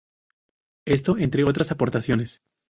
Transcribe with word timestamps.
Esto 0.87 1.19
entre 1.19 1.43
otras 1.43 1.69
aportaciones. 1.71 2.41